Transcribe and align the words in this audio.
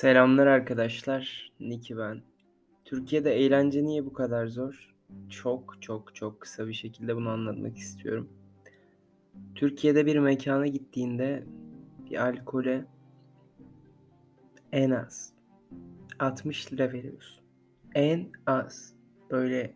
Selamlar 0.00 0.46
arkadaşlar. 0.46 1.52
Niki 1.60 1.98
ben. 1.98 2.22
Türkiye'de 2.84 3.34
eğlence 3.34 3.84
niye 3.84 4.06
bu 4.06 4.12
kadar 4.12 4.46
zor? 4.46 4.94
Çok 5.30 5.82
çok 5.82 6.14
çok 6.14 6.40
kısa 6.40 6.68
bir 6.68 6.72
şekilde 6.72 7.16
bunu 7.16 7.28
anlatmak 7.28 7.76
istiyorum. 7.78 8.28
Türkiye'de 9.54 10.06
bir 10.06 10.18
mekana 10.18 10.66
gittiğinde 10.66 11.44
bir 12.04 12.26
alkole 12.26 12.84
en 14.72 14.90
az 14.90 15.32
60 16.18 16.72
lira 16.72 16.92
veriyorsun. 16.92 17.44
En 17.94 18.30
az. 18.46 18.94
Böyle 19.30 19.74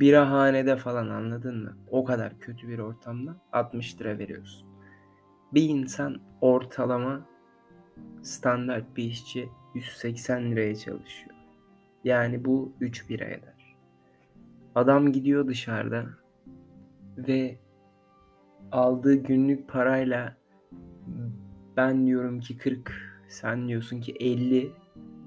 birahanede 0.00 0.76
falan 0.76 1.08
anladın 1.08 1.62
mı? 1.62 1.76
O 1.90 2.04
kadar 2.04 2.38
kötü 2.38 2.68
bir 2.68 2.78
ortamda 2.78 3.36
60 3.52 4.00
lira 4.00 4.18
veriyorsun. 4.18 4.68
Bir 5.54 5.68
insan 5.68 6.20
ortalama 6.40 7.31
standart 8.22 8.96
bir 8.96 9.04
işçi 9.04 9.48
180 9.74 10.50
liraya 10.50 10.76
çalışıyor. 10.76 11.36
Yani 12.04 12.44
bu 12.44 12.72
3 12.80 13.08
bira 13.08 13.24
eder. 13.24 13.76
Adam 14.74 15.12
gidiyor 15.12 15.46
dışarıda 15.46 16.06
ve 17.18 17.58
aldığı 18.72 19.14
günlük 19.14 19.68
parayla 19.68 20.36
ben 21.76 22.06
diyorum 22.06 22.40
ki 22.40 22.58
40, 22.58 22.92
sen 23.28 23.68
diyorsun 23.68 24.00
ki 24.00 24.12
50 24.20 24.72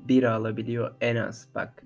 bira 0.07 0.33
alabiliyor 0.33 0.95
en 1.01 1.15
az. 1.15 1.49
Bak 1.55 1.83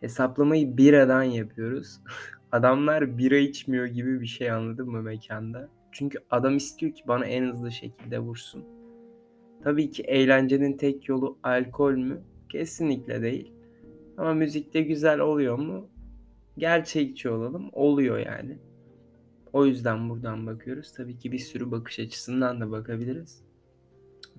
hesaplamayı 0.00 0.76
biradan 0.76 1.22
yapıyoruz. 1.22 2.00
Adamlar 2.52 3.18
bira 3.18 3.36
içmiyor 3.36 3.86
gibi 3.86 4.20
bir 4.20 4.26
şey 4.26 4.50
anladın 4.50 4.90
mı 4.90 5.02
mekanda? 5.02 5.68
Çünkü 5.92 6.18
adam 6.30 6.56
istiyor 6.56 6.94
ki 6.94 7.02
bana 7.08 7.26
en 7.26 7.44
hızlı 7.44 7.72
şekilde 7.72 8.18
vursun. 8.18 8.64
Tabii 9.64 9.90
ki 9.90 10.02
eğlencenin 10.02 10.76
tek 10.76 11.08
yolu 11.08 11.38
alkol 11.42 11.92
mü? 11.92 12.22
Kesinlikle 12.48 13.22
değil. 13.22 13.52
Ama 14.16 14.34
müzikte 14.34 14.82
güzel 14.82 15.20
oluyor 15.20 15.58
mu? 15.58 15.88
Gerçekçi 16.58 17.30
olalım. 17.30 17.70
Oluyor 17.72 18.18
yani. 18.18 18.58
O 19.52 19.66
yüzden 19.66 20.08
buradan 20.08 20.46
bakıyoruz. 20.46 20.92
Tabii 20.92 21.18
ki 21.18 21.32
bir 21.32 21.38
sürü 21.38 21.70
bakış 21.70 21.98
açısından 21.98 22.60
da 22.60 22.70
bakabiliriz. 22.70 23.42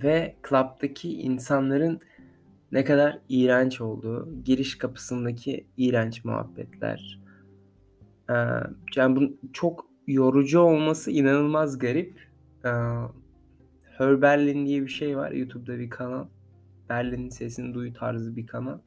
Ve 0.04 0.36
club'daki 0.50 1.22
insanların 1.22 2.00
ne 2.72 2.86
kadar 2.86 3.20
iğrenç 3.30 3.82
olduğu, 3.82 4.44
giriş 4.44 4.78
kapısındaki 4.78 5.66
iğrenç 5.78 6.26
muhabbetler. 6.26 7.22
Ee, 8.30 8.34
yani 8.96 9.16
bu 9.16 9.38
çok 9.54 9.86
yorucu 10.08 10.60
olması 10.60 11.12
inanılmaz 11.12 11.80
garip. 11.80 12.20
Ee, 12.66 12.70
Her 14.02 14.22
Berlin 14.22 14.66
diye 14.66 14.82
bir 14.82 14.88
şey 14.88 15.18
var. 15.18 15.32
YouTube'da 15.32 15.80
bir 15.80 15.90
kanal. 15.90 16.26
Berlin'in 16.90 17.30
sesini 17.30 17.74
duy 17.74 17.94
tarzı 17.94 18.36
bir 18.36 18.48
kanal. 18.48 18.78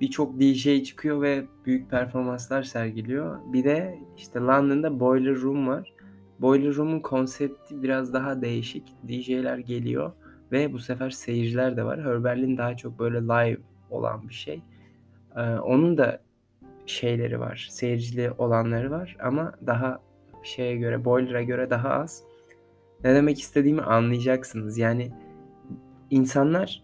Birçok 0.00 0.40
DJ 0.40 0.82
çıkıyor 0.82 1.22
ve 1.22 1.44
büyük 1.64 1.90
performanslar 1.90 2.62
sergiliyor. 2.62 3.38
Bir 3.52 3.64
de 3.64 3.98
işte 4.16 4.40
London'da 4.40 5.00
Boiler 5.00 5.36
Room 5.36 5.66
var. 5.68 5.92
Boiler 6.38 6.74
Room'un 6.74 7.00
konsepti 7.00 7.82
biraz 7.82 8.12
daha 8.12 8.42
değişik. 8.42 8.82
DJ'ler 9.08 9.58
geliyor 9.58 10.12
ve 10.52 10.72
bu 10.72 10.78
sefer 10.78 11.10
seyirciler 11.10 11.76
de 11.76 11.84
var. 11.84 12.04
Her 12.04 12.24
Berlin 12.24 12.58
daha 12.58 12.76
çok 12.76 12.98
böyle 12.98 13.20
live 13.20 13.60
olan 13.90 14.28
bir 14.28 14.34
şey. 14.34 14.62
Ee, 15.36 15.40
onun 15.40 15.98
da 15.98 16.20
şeyleri 16.86 17.40
var. 17.40 17.66
Seyircili 17.70 18.30
olanları 18.30 18.90
var 18.90 19.16
ama 19.20 19.52
daha 19.66 20.00
şeye 20.42 20.76
göre, 20.76 21.04
Boiler'a 21.04 21.42
göre 21.42 21.70
daha 21.70 21.90
az. 21.90 22.22
Ne 23.06 23.14
demek 23.14 23.40
istediğimi 23.40 23.82
anlayacaksınız. 23.82 24.78
Yani 24.78 25.12
insanlar 26.10 26.82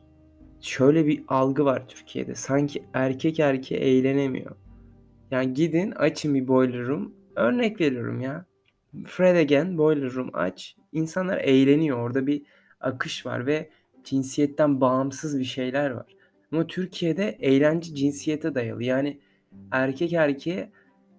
şöyle 0.61 1.07
bir 1.07 1.25
algı 1.29 1.65
var 1.65 1.89
Türkiye'de. 1.89 2.35
Sanki 2.35 2.85
erkek 2.95 3.41
erkeğe 3.41 3.81
eğlenemiyor. 3.81 4.57
Yani 5.31 5.55
gidin 5.55 5.91
açın 5.91 6.35
bir 6.35 6.49
boiler 6.49 6.87
room. 6.87 7.15
Örnek 7.37 7.81
veriyorum 7.81 8.21
ya. 8.21 8.47
Fred 9.07 9.37
again 9.37 9.79
boiler 9.79 10.13
room 10.13 10.31
aç. 10.33 10.77
İnsanlar 10.93 11.39
eğleniyor. 11.39 11.99
Orada 11.99 12.27
bir 12.27 12.43
akış 12.81 13.27
var 13.27 13.47
ve 13.47 13.71
cinsiyetten 14.05 14.81
bağımsız 14.81 15.39
bir 15.39 15.45
şeyler 15.45 15.91
var. 15.91 16.17
Ama 16.53 16.67
Türkiye'de 16.67 17.39
eğlence 17.41 17.95
cinsiyete 17.95 18.55
dayalı. 18.55 18.85
Yani 18.85 19.21
erkek 19.71 20.13
erkeğe 20.13 20.73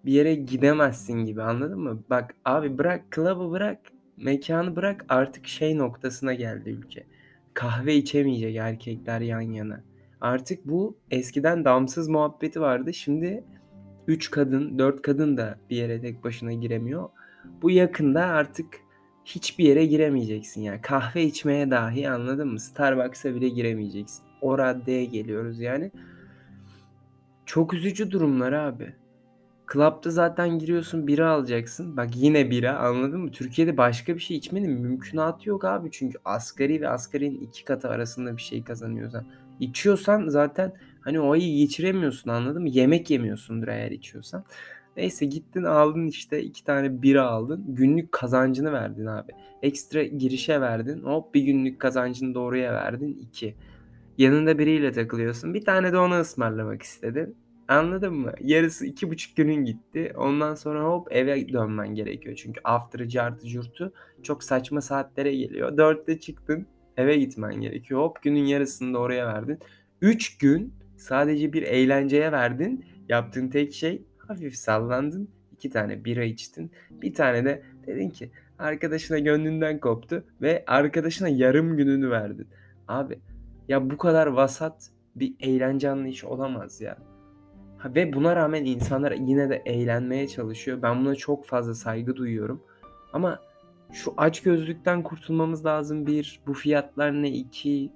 bir 0.05 0.13
yere 0.13 0.35
gidemezsin 0.35 1.25
gibi 1.25 1.43
anladın 1.43 1.79
mı? 1.79 2.03
Bak 2.09 2.35
abi 2.45 2.77
bırak 2.77 3.05
club'ı 3.15 3.51
bırak 3.51 3.92
mekanı 4.17 4.75
bırak 4.75 5.05
artık 5.09 5.47
şey 5.47 5.77
noktasına 5.77 6.33
geldi 6.33 6.69
ülke. 6.69 7.05
Kahve 7.53 7.95
içemeyecek 7.95 8.55
erkekler 8.55 9.21
yan 9.21 9.41
yana. 9.41 9.83
Artık 10.21 10.65
bu 10.65 10.97
eskiden 11.11 11.65
damsız 11.65 12.07
muhabbeti 12.07 12.61
vardı. 12.61 12.93
Şimdi 12.93 13.43
3 14.07 14.31
kadın, 14.31 14.79
4 14.79 15.01
kadın 15.01 15.37
da 15.37 15.59
bir 15.69 15.75
yere 15.75 16.01
tek 16.01 16.23
başına 16.23 16.53
giremiyor. 16.53 17.09
Bu 17.61 17.71
yakında 17.71 18.21
artık 18.21 18.65
hiçbir 19.25 19.63
yere 19.63 19.85
giremeyeceksin 19.85 20.61
yani. 20.61 20.81
Kahve 20.81 21.23
içmeye 21.23 21.71
dahi 21.71 22.09
anladın 22.09 22.47
mı? 22.47 22.59
Starbucks'a 22.59 23.35
bile 23.35 23.49
giremeyeceksin. 23.49 24.25
O 24.41 24.57
raddeye 24.57 25.05
geliyoruz 25.05 25.59
yani. 25.59 25.91
Çok 27.45 27.73
üzücü 27.73 28.11
durumlar 28.11 28.53
abi. 28.53 28.95
Club'da 29.73 30.11
zaten 30.11 30.59
giriyorsun 30.59 31.07
bira 31.07 31.31
alacaksın. 31.31 31.97
Bak 31.97 32.09
yine 32.15 32.49
bira 32.49 32.79
anladın 32.79 33.21
mı? 33.21 33.31
Türkiye'de 33.31 33.77
başka 33.77 34.15
bir 34.15 34.19
şey 34.19 34.37
içmenin 34.37 34.71
mümkünatı 34.71 35.49
yok 35.49 35.65
abi. 35.65 35.91
Çünkü 35.91 36.17
asgari 36.25 36.81
ve 36.81 36.89
asgarinin 36.89 37.41
iki 37.41 37.65
katı 37.65 37.89
arasında 37.89 38.37
bir 38.37 38.41
şey 38.41 38.63
kazanıyorsan. 38.63 39.25
İçiyorsan 39.59 40.27
zaten 40.27 40.73
hani 41.01 41.19
o 41.19 41.31
ayı 41.31 41.57
geçiremiyorsun 41.57 42.29
anladın 42.29 42.61
mı? 42.61 42.69
Yemek 42.69 43.09
yemiyorsundur 43.09 43.67
eğer 43.67 43.91
içiyorsan. 43.91 44.43
Neyse 44.97 45.25
gittin 45.25 45.63
aldın 45.63 46.07
işte 46.07 46.43
iki 46.43 46.63
tane 46.63 47.01
bira 47.01 47.23
aldın. 47.27 47.63
Günlük 47.67 48.11
kazancını 48.11 48.71
verdin 48.71 49.05
abi. 49.05 49.31
Ekstra 49.61 50.03
girişe 50.03 50.61
verdin. 50.61 51.03
Hop 51.03 51.33
bir 51.33 51.41
günlük 51.41 51.79
kazancını 51.79 52.35
doğruya 52.35 52.73
verdin. 52.73 53.17
iki. 53.21 53.55
Yanında 54.17 54.59
biriyle 54.59 54.91
takılıyorsun. 54.91 55.53
Bir 55.53 55.65
tane 55.65 55.93
de 55.93 55.97
ona 55.97 56.19
ısmarlamak 56.19 56.81
istedin. 56.81 57.35
Anladın 57.67 58.13
mı? 58.13 58.33
Yarısı 58.41 58.85
iki 58.85 59.09
buçuk 59.09 59.37
günün 59.37 59.65
gitti. 59.65 60.13
Ondan 60.17 60.55
sonra 60.55 60.83
hop 60.83 61.07
eve 61.11 61.49
dönmen 61.49 61.95
gerekiyor. 61.95 62.35
Çünkü 62.35 62.61
after'ı 62.63 63.07
cartı 63.07 63.47
curtu 63.47 63.93
çok 64.23 64.43
saçma 64.43 64.81
saatlere 64.81 65.35
geliyor. 65.35 65.77
Dörtte 65.77 66.19
çıktın 66.19 66.67
eve 66.97 67.17
gitmen 67.17 67.61
gerekiyor. 67.61 68.01
Hop 68.01 68.21
günün 68.21 68.45
yarısını 68.45 68.93
da 68.93 68.99
oraya 68.99 69.27
verdin. 69.27 69.59
Üç 70.01 70.37
gün 70.37 70.73
sadece 70.97 71.53
bir 71.53 71.63
eğlenceye 71.63 72.31
verdin. 72.31 72.85
Yaptığın 73.09 73.47
tek 73.47 73.73
şey 73.73 74.01
hafif 74.17 74.55
sallandın. 74.55 75.29
iki 75.51 75.69
tane 75.69 76.05
bira 76.05 76.23
içtin. 76.23 76.71
Bir 76.91 77.13
tane 77.13 77.45
de 77.45 77.63
dedin 77.87 78.09
ki 78.09 78.31
arkadaşına 78.59 79.19
gönlünden 79.19 79.79
koptu 79.79 80.23
ve 80.41 80.63
arkadaşına 80.67 81.29
yarım 81.29 81.77
gününü 81.77 82.09
verdin. 82.09 82.47
Abi 82.87 83.19
ya 83.67 83.89
bu 83.89 83.97
kadar 83.97 84.27
vasat 84.27 84.89
bir 85.15 85.33
eğlence 85.39 85.89
anlayışı 85.89 86.27
olamaz 86.27 86.81
ya. 86.81 87.12
Ve 87.85 88.13
buna 88.13 88.35
rağmen 88.35 88.65
insanlar 88.65 89.11
yine 89.11 89.49
de 89.49 89.61
eğlenmeye 89.65 90.27
çalışıyor. 90.27 90.81
Ben 90.81 91.05
buna 91.05 91.15
çok 91.15 91.45
fazla 91.45 91.73
saygı 91.73 92.15
duyuyorum. 92.15 92.61
Ama 93.13 93.39
şu 93.91 94.13
aç 94.17 94.41
gözlükten 94.41 95.03
kurtulmamız 95.03 95.65
lazım 95.65 96.07
bir. 96.07 96.39
Bu 96.47 96.53
fiyatlar 96.53 97.21
ne 97.21 97.29
iki. 97.29 97.91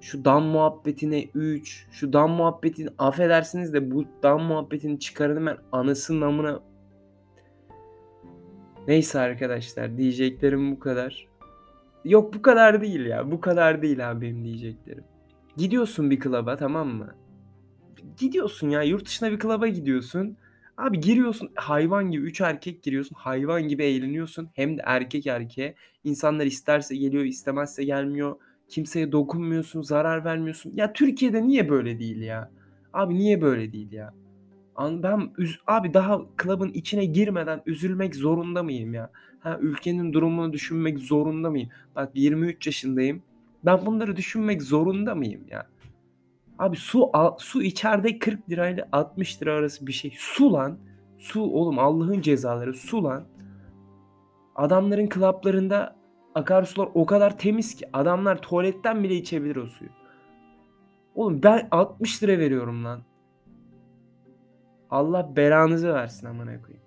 Şu 0.00 0.24
dam 0.24 0.44
muhabbetine 0.44 1.24
3. 1.24 1.88
Şu 1.92 2.12
dam 2.12 2.30
muhabbetini 2.30 2.88
affedersiniz 2.98 3.72
de 3.72 3.90
bu 3.90 4.04
dam 4.22 4.42
muhabbetini 4.42 4.98
çıkarın 4.98 5.46
ben 5.46 5.56
anasının 5.72 6.20
namına. 6.20 6.60
Neyse 8.88 9.20
arkadaşlar 9.20 9.98
diyeceklerim 9.98 10.72
bu 10.72 10.78
kadar. 10.78 11.28
Yok 12.04 12.34
bu 12.34 12.42
kadar 12.42 12.80
değil 12.80 13.06
ya. 13.06 13.30
Bu 13.30 13.40
kadar 13.40 13.82
değil 13.82 14.10
abi 14.10 14.20
benim 14.26 14.44
diyeceklerim. 14.44 15.04
Gidiyorsun 15.56 16.10
bir 16.10 16.20
klaba 16.20 16.56
tamam 16.56 16.88
mı? 16.88 17.14
Gidiyorsun 18.18 18.70
ya? 18.70 18.82
Yurt 18.82 19.06
dışına 19.06 19.32
bir 19.32 19.38
klaba 19.38 19.68
gidiyorsun. 19.68 20.36
Abi 20.76 21.00
giriyorsun 21.00 21.50
hayvan 21.54 22.10
gibi 22.10 22.26
3 22.26 22.40
erkek 22.40 22.82
giriyorsun 22.82 23.16
hayvan 23.18 23.68
gibi 23.68 23.84
eğleniyorsun. 23.84 24.48
Hem 24.54 24.78
de 24.78 24.82
erkek 24.84 25.26
erkeğe. 25.26 25.74
İnsanlar 26.04 26.46
isterse 26.46 26.96
geliyor 26.96 27.24
istemezse 27.24 27.84
gelmiyor. 27.84 28.36
Kimseye 28.68 29.12
dokunmuyorsun 29.12 29.82
zarar 29.82 30.24
vermiyorsun. 30.24 30.72
Ya 30.74 30.92
Türkiye'de 30.92 31.46
niye 31.46 31.68
böyle 31.68 31.98
değil 31.98 32.22
ya? 32.22 32.50
Abi 32.92 33.14
niye 33.14 33.42
böyle 33.42 33.72
değil 33.72 33.92
ya? 33.92 34.14
Ben 34.78 35.32
abi 35.66 35.94
daha 35.94 36.20
klubun 36.36 36.68
içine 36.68 37.04
girmeden 37.04 37.62
üzülmek 37.66 38.14
zorunda 38.14 38.62
mıyım 38.62 38.94
ya? 38.94 39.10
Ha 39.40 39.58
ülkenin 39.60 40.12
durumunu 40.12 40.52
düşünmek 40.52 40.98
zorunda 40.98 41.50
mıyım? 41.50 41.68
Bak 41.96 42.10
23 42.14 42.66
yaşındayım. 42.66 43.22
Ben 43.64 43.86
bunları 43.86 44.16
düşünmek 44.16 44.62
zorunda 44.62 45.14
mıyım 45.14 45.44
ya 45.50 45.66
Abi 46.58 46.76
su 46.76 47.10
su 47.38 47.62
içeride 47.62 48.18
40 48.18 48.50
lirayla 48.50 48.88
60 48.92 49.42
lira 49.42 49.54
arası 49.54 49.86
bir 49.86 49.92
şey. 49.92 50.14
Su 50.18 50.52
lan. 50.52 50.78
Su 51.18 51.42
oğlum 51.42 51.78
Allah'ın 51.78 52.20
cezaları 52.20 52.74
su 52.74 53.04
lan. 53.04 53.24
Adamların 54.56 55.06
klaplarında 55.08 55.96
akarsular 56.34 56.88
o 56.94 57.06
kadar 57.06 57.38
temiz 57.38 57.74
ki 57.74 57.88
adamlar 57.92 58.42
tuvaletten 58.42 59.04
bile 59.04 59.14
içebilir 59.14 59.56
o 59.56 59.66
suyu. 59.66 59.90
Oğlum 61.14 61.42
ben 61.42 61.68
60 61.70 62.22
lira 62.22 62.38
veriyorum 62.38 62.84
lan. 62.84 63.02
Allah 64.90 65.36
belanızı 65.36 65.94
versin 65.94 66.26
amına 66.26 66.62
koyayım. 66.62 66.82